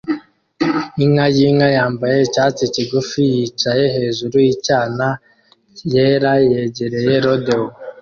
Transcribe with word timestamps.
Inka 1.03 1.25
yinka 1.35 1.67
yambaye 1.77 2.17
icyatsi 2.27 2.63
kigufi 2.73 3.21
yicaye 3.33 3.85
hejuru 3.95 4.35
yinyana 4.47 5.07
yera 5.93 6.31
yegereye 6.49 7.13
rodeo 7.25 7.65